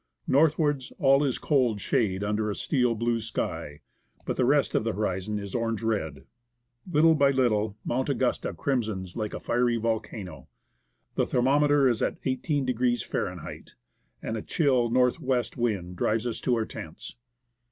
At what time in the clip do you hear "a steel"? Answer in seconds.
2.49-2.95